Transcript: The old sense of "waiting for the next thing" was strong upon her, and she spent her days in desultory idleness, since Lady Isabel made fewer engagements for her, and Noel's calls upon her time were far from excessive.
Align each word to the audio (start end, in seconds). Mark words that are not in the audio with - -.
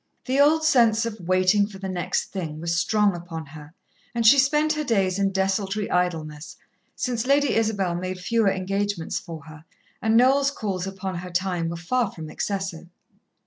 The 0.25 0.39
old 0.39 0.65
sense 0.65 1.05
of 1.05 1.19
"waiting 1.19 1.67
for 1.67 1.77
the 1.77 1.87
next 1.87 2.31
thing" 2.31 2.59
was 2.59 2.75
strong 2.75 3.15
upon 3.15 3.45
her, 3.45 3.75
and 4.15 4.25
she 4.25 4.39
spent 4.39 4.73
her 4.73 4.83
days 4.83 5.19
in 5.19 5.31
desultory 5.31 5.91
idleness, 5.91 6.57
since 6.95 7.27
Lady 7.27 7.53
Isabel 7.53 7.93
made 7.93 8.17
fewer 8.17 8.49
engagements 8.49 9.19
for 9.19 9.43
her, 9.43 9.63
and 10.01 10.17
Noel's 10.17 10.49
calls 10.49 10.87
upon 10.87 11.17
her 11.19 11.29
time 11.29 11.69
were 11.69 11.77
far 11.77 12.11
from 12.11 12.31
excessive. 12.31 12.87